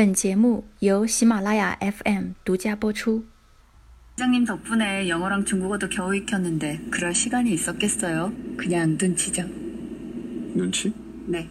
[0.00, 3.24] 本节目由喜马拉雅 FM 独家播出。
[4.16, 8.32] 부장님 덕분에 영어랑 중국어도 겨우 익혔는데 그럴 시간이 있었겠어요?
[8.56, 9.42] 그냥 눈치죠.
[10.54, 10.92] 눈치?
[11.26, 11.48] 네.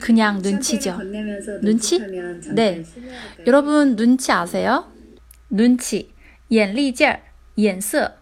[0.00, 0.96] 그냥 눈치죠.
[0.96, 1.98] 건네면서 눈치?
[1.98, 2.82] 눈치하면 잠깐 네.
[2.82, 3.44] 실례할까요?
[3.46, 4.92] 여러분 눈치 아세요?
[5.48, 6.10] 눈치,
[6.48, 7.20] 眼力劲儿,
[7.56, 8.16] 眼色.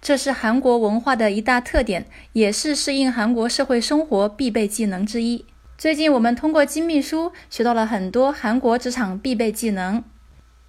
[0.00, 5.44] 这是韩国文化的一大特点，也是适应韩国社会生活必备技能之一。
[5.76, 10.02] 最近我们通过金秘书学到了很多韩国职场必备技能，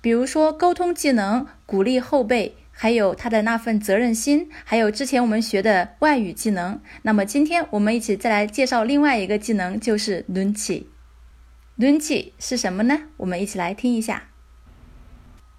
[0.01, 6.79] 比如说沟通技能、鼓励后辈，还有他的那份责任心，还有之前我们学的外语技能。
[7.01, 12.99] 那么今天我们一起再来介绍另外一个技能，就是눈치。눈치是什么呢？
[13.17, 14.23] 我们一起来听一下。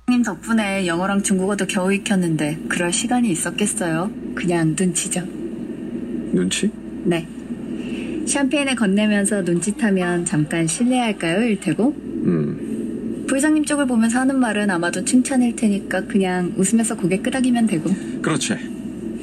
[0.06, 4.10] 부장님 덕분에 영어랑 중국어도 겨우 익혔는데 그럴 시간이 있었겠어요?
[4.34, 5.22] 그냥 눈치죠.
[6.32, 6.70] 눈치?
[7.04, 7.26] 네.
[8.26, 11.42] 샴페인에 건네면서 눈짓하면 잠깐 실례할까요?
[11.42, 11.94] 일테고.
[12.24, 17.90] 음, 부회장님 쪽을 보면서 하는 말은 아마도 칭찬일 테니까 그냥 웃으면서 고개 끄덕이면 되고.
[18.22, 18.54] 그렇지.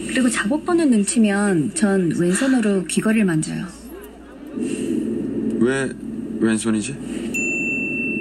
[0.07, 3.65] 그리고 작업 보는 눈치면 전 왼손으로 귀걸이를 만져요.
[5.59, 5.89] 왜
[6.39, 6.95] 왼손이지?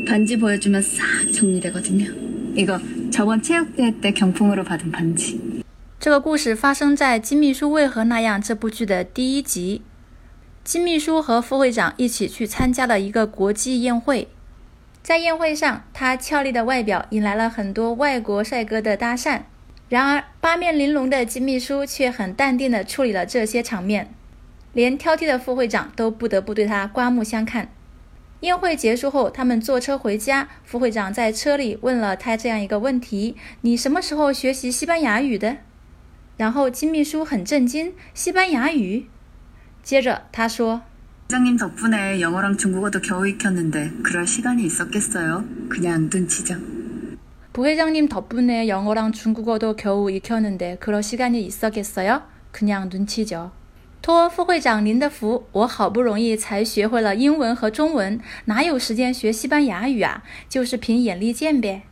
[0.09, 2.07] 반지 보여주면 싹 정리되거든요.
[2.55, 2.79] 이거
[3.11, 5.41] 저번 체육대회 때 경품으로 받은 반지.
[5.99, 9.83] 这个故事发生在《金秘书为何那样》这部剧的第一集。
[10.64, 14.28] 金秘书和副会长一起去参加了一个国际宴会，
[15.02, 19.42] 在宴会上，他俏丽的外表引来了很多外国帅哥的搭讪。
[19.90, 24.14] 然而，八面玲珑的金秘书却很淡定地处理了这些场面，
[24.72, 27.70] 连挑剔的副会长都不得不对他刮目相看。
[28.42, 30.48] 宴会结束后，他们坐车回家。
[30.64, 35.58] 副会长在车里问了他这样一个问题：“你什么时候学习西班牙语的？”
[36.38, 39.08] 然后金秘书很震惊：“西班牙语？”
[39.83, 40.83] 接着他说
[41.29, 45.45] 부장님 덕분에 영어랑 중국어도 겨우 익혔는데 그럴 시간이 있었겠어요?
[45.69, 46.57] 그냥 눈치죠.
[47.53, 52.23] 부회장님 덕분에 영어랑 중국어도 겨우 익혔는데 그럴 시간이 있었겠어요?
[52.53, 53.51] 그냥 눈치죠.
[54.03, 60.23] 托副会长您的福，我好不容易才学会了英文和中文，哪有时间学西班牙语啊？
[60.49, 61.83] 就是凭眼力见呗。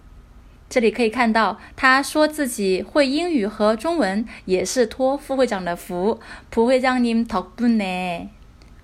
[0.69, 6.19] 这里可以看到，他说自己会英语和中文，也是托副会长的福。
[6.51, 8.27] 副会长您덕분에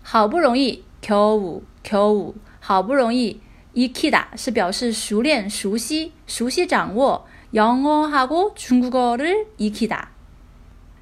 [0.02, 3.40] 好不容易겨우겨우好不容易
[3.74, 7.26] 익히다是表示熟练、熟悉、熟悉掌握。
[7.52, 10.04] 영어하고중국어를익히다。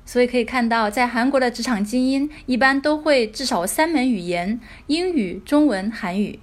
[0.06, 6.41] 所以可以看到，在韩国的职场精英一般都会至少三门语言：英语、中文、韩语。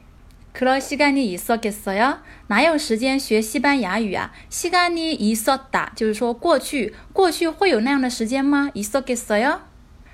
[0.54, 2.20] 그럴시간이있었겠어요？
[2.48, 4.32] 哪有时间学西班牙语啊？
[4.50, 8.72] 시간이있었다就是说过去，过去会有那样的时间吗？
[8.74, 9.60] 있었겠어요？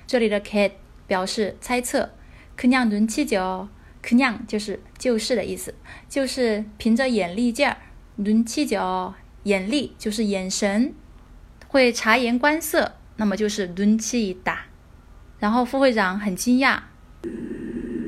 [0.06, 0.72] 这里的겟
[1.06, 2.10] 表示猜测，
[2.58, 5.74] 그냥눈치죠。그냥就是就是的意思，
[6.08, 7.76] 就是凭着眼力劲儿。
[8.18, 10.92] 눈치죠，眼力就是眼神，
[11.68, 14.56] 会察言观色，那么就是눈치다。
[15.38, 16.80] 然后副会长很惊讶，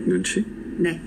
[0.06, 0.44] 눈치?
[0.80, 0.98] 네.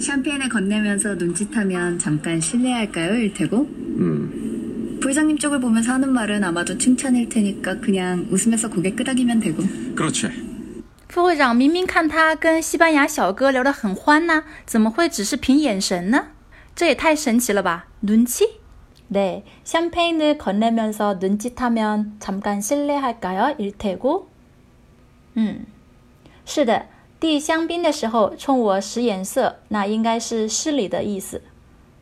[0.00, 3.14] 샴페인에 건네면서 눈짓하면 잠깐 실례할까요?
[3.14, 3.58] 일테고.
[3.98, 9.62] 음, 부회장님 쪽을 보면서 하는 말은 아마도 칭찬일 테니까 그냥 웃으면서 고개 끄덕이면 되고.
[9.94, 10.30] 그렇지.
[11.08, 16.28] 副会长明明看他跟西班牙小哥聊得很欢呐、怎么会只是凭眼神呢？
[16.74, 17.86] 这也太神奇了吧！
[18.00, 23.54] 눈치？네 샴페인을 건네면서 눈짓하면 잠깐 실례할까요?
[23.58, 24.28] 일테고.
[25.34, 25.66] 嗯，
[26.44, 26.86] 是的，
[27.18, 31.40] 递香槟的时候冲我使眼色，那应该是失礼的意思。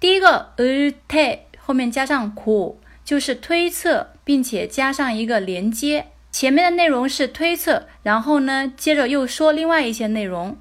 [0.00, 6.06] 第一个을테后面加上고，就是推测，并且加上一个连接。
[6.33, 10.57] 前面的内容是推测，然后呢，接着又说另外一些内容。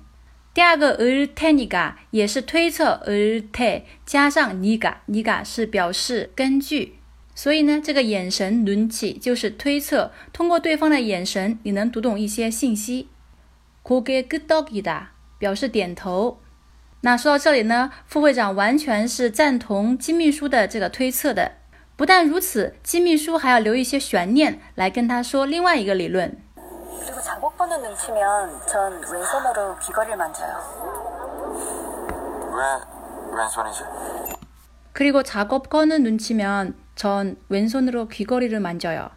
[0.53, 3.15] 第二个，呃，teniga 也是推测，呃
[3.51, 6.99] ，te 加上 niga，niga 是表示根据，
[7.35, 13.09] 所以呢，这个眼神轮起就是推测，通过对方的眼神，你能读懂一些信息。
[13.83, 16.39] 酷个 good dog 啊，表示点头。
[17.01, 21.53] 那说到这里呢，副会长完全是赞同金秘书的这个推测的。
[21.96, 26.38] 不但如此，金秘书还要留一些悬念来跟他说另外一个理论。
[27.00, 30.54] 그리고 작업 번호 눈치면 전 왼손으로 귀걸이를 만져요.
[32.54, 32.64] 왜
[33.36, 33.84] 왼손이지?
[34.94, 39.12] 그리고 작업 거는 눈치면 전 왼손으로 귀걸이를 만져요.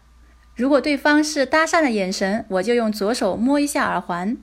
[0.56, 4.37] 如果对方是搭讪的眼神，我就用左手摸一下耳环。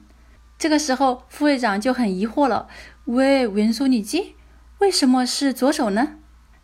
[0.58, 2.68] 这个时候，副会长就很疑惑了：
[3.06, 4.34] 喂，왼손이지？
[4.80, 6.16] 为什么是左手呢？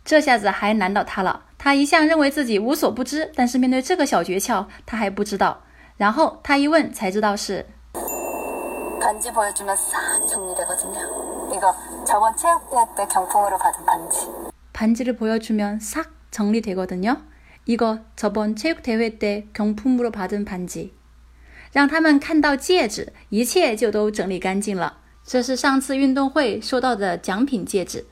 [0.04, 1.44] 这下子还难倒他了。
[1.58, 5.62] 他一向认为自己无所不知，但是面对这个小诀窍，他还不知道。
[5.96, 7.66] 然后他一问才知道是
[9.00, 11.52] 반지 보여주면 싹 정리되거든요.
[11.52, 11.74] 이거
[12.06, 14.26] 저번 체육대회 때 경품으로 받은 반지.
[14.72, 17.22] 반지를 보여주면 싹 정리되거든요.
[17.66, 20.92] 이거 저번 체육대회 때 경품으로 받은 반지.
[21.72, 24.98] 让他们看到戒指，一切就都整理干净了。
[25.24, 28.06] 这是上次运动会收到的奖品戒指。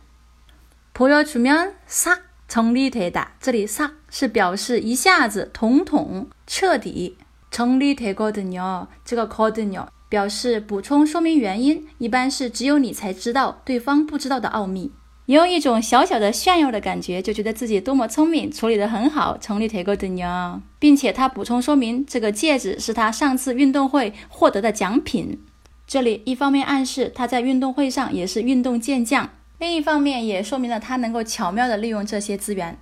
[0.92, 7.16] 보여주면 싹 정리되다，这里싹是表示一下子、统统、彻底。
[7.50, 14.92] 정리되거든요，这个 거든요表示补充说明原因，一般是只有你才知道，对方不知道的奥秘。
[15.26, 25.38] 也有一种小小的炫耀的感觉，就觉得自己多么聪明，处理得很好，成立 tegodenyo，并且他补充说明，这个戒指是他上次运动会获得的奖品。
[25.86, 29.28] 这里一方面暗示他在运动会上也是运动健将，
[29.59, 32.77] 另一方面也说明了他能够巧妙地利用这些资源。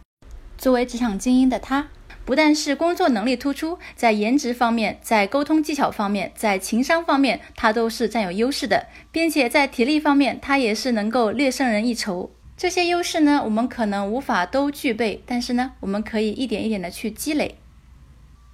[0.57, 1.87] 作为职场精英的他，
[2.25, 12.31] 不但是工作能力突出，在颜值方面，在沟通技巧方面，在情商方面，他都是占有优势的，并且在体力方面，他也是能够略胜人一筹。
[12.57, 17.57] 这些优势呢，我们可能无法都具备，但是呢，我们可以一点一点的去积累。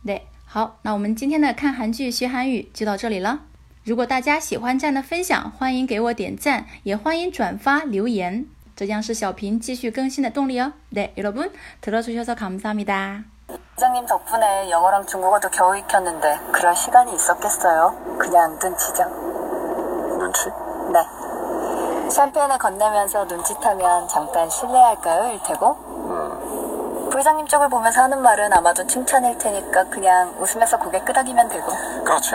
[0.06, 3.46] 对，好，那我们今天的看韩剧学韩语就到这里了。
[3.85, 10.73] 如果大家喜欢这样的分享，欢迎给我点赞，也欢迎转发留言，这将是小平继续更新的动力哦。
[10.93, 13.23] 对，여러분들어주셔서감사합니다。
[13.77, 18.17] 부장님 덕분에 영어랑 중국어도 겨우 익혔는데 그럴 시간이 있었겠어요?
[18.19, 19.05] 그냥 눈치죠.
[20.19, 20.50] 눈치?
[20.93, 20.99] 네.
[22.11, 25.33] 샴페인을 건네면서 눈짓하면 잠깐 실례할까요?
[25.35, 25.87] 일테고?
[27.11, 31.67] 부회장님 쪽을 보면서 하는 말은 아마도 칭찬일 테니까 그냥 웃으면서 고개 끄덕이면 되고
[32.05, 32.33] 그렇지.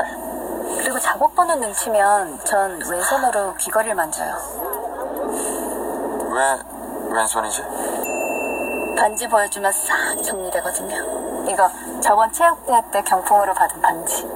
[1.06, 4.35] 그리고 작업 번호 눈치면 전 왼손으로 귀걸이를 만져요.
[6.32, 6.58] 왜
[7.14, 7.62] 왼손이지?
[8.99, 11.47] 반지 보여주면 싹 정리되거든요.
[11.49, 11.70] 이거
[12.00, 14.29] 저번 체육대회 때 경품으로 받은 반지